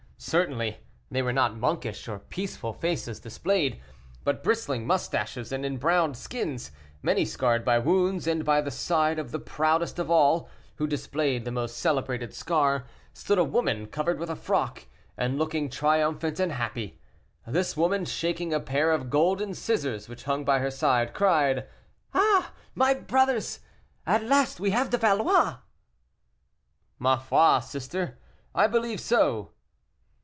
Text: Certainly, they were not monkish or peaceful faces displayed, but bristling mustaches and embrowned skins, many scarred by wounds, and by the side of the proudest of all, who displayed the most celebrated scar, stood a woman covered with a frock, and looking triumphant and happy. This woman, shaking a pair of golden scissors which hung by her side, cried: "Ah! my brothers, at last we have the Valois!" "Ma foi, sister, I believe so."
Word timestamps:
Certainly, 0.23 0.77
they 1.09 1.23
were 1.23 1.33
not 1.33 1.57
monkish 1.57 2.07
or 2.07 2.19
peaceful 2.19 2.73
faces 2.73 3.19
displayed, 3.19 3.81
but 4.23 4.43
bristling 4.43 4.85
mustaches 4.85 5.51
and 5.51 5.65
embrowned 5.65 6.15
skins, 6.15 6.69
many 7.01 7.25
scarred 7.25 7.65
by 7.65 7.79
wounds, 7.79 8.27
and 8.27 8.45
by 8.45 8.61
the 8.61 8.69
side 8.69 9.17
of 9.17 9.31
the 9.31 9.39
proudest 9.39 9.97
of 9.97 10.11
all, 10.11 10.47
who 10.75 10.85
displayed 10.85 11.43
the 11.43 11.51
most 11.51 11.75
celebrated 11.79 12.35
scar, 12.35 12.85
stood 13.13 13.39
a 13.39 13.43
woman 13.43 13.87
covered 13.87 14.19
with 14.19 14.29
a 14.29 14.35
frock, 14.35 14.85
and 15.17 15.39
looking 15.39 15.71
triumphant 15.71 16.39
and 16.39 16.51
happy. 16.51 16.99
This 17.47 17.75
woman, 17.75 18.05
shaking 18.05 18.53
a 18.53 18.59
pair 18.59 18.91
of 18.91 19.09
golden 19.09 19.55
scissors 19.55 20.07
which 20.07 20.25
hung 20.25 20.45
by 20.45 20.59
her 20.59 20.69
side, 20.71 21.15
cried: 21.15 21.65
"Ah! 22.13 22.53
my 22.75 22.93
brothers, 22.93 23.61
at 24.05 24.23
last 24.23 24.59
we 24.59 24.69
have 24.69 24.91
the 24.91 24.99
Valois!" 24.99 25.55
"Ma 26.99 27.17
foi, 27.17 27.59
sister, 27.61 28.19
I 28.53 28.67
believe 28.67 28.99
so." 28.99 29.53